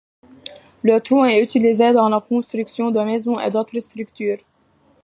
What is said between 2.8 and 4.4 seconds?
de maisons et d'autres structures.